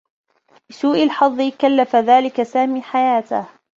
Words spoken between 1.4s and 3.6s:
كلّف ذلك سامي حياته.